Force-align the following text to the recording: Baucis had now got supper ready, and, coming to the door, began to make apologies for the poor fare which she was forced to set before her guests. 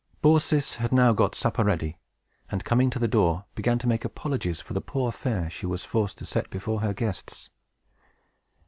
Baucis 0.23 0.77
had 0.77 0.91
now 0.91 1.13
got 1.13 1.35
supper 1.35 1.63
ready, 1.63 1.95
and, 2.49 2.63
coming 2.65 2.89
to 2.89 2.97
the 2.97 3.07
door, 3.07 3.45
began 3.53 3.77
to 3.77 3.85
make 3.85 4.03
apologies 4.03 4.59
for 4.59 4.73
the 4.73 4.81
poor 4.81 5.11
fare 5.11 5.43
which 5.43 5.53
she 5.53 5.67
was 5.67 5.85
forced 5.85 6.17
to 6.17 6.25
set 6.25 6.49
before 6.49 6.81
her 6.81 6.91
guests. 6.91 7.51